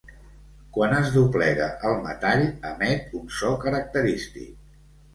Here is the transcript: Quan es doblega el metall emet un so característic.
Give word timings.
Quan 0.77 0.95
es 0.99 1.11
doblega 1.17 1.69
el 1.91 1.95
metall 2.07 2.43
emet 2.73 3.17
un 3.23 3.31
so 3.39 3.55
característic. 3.67 4.63